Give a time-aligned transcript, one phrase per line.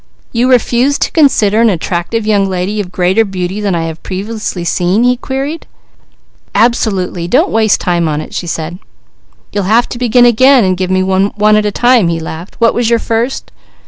[0.31, 4.63] "You refuse to consider an attractive young lady of greater beauty than I have previously
[4.63, 5.67] seen?" he queried.
[6.55, 7.27] "Absolutely!
[7.27, 8.79] Don't waste time on it," she said.
[9.53, 12.55] "You'll have to begin again and ask me one at a time," he laughed.
[12.57, 13.51] "What was your first?"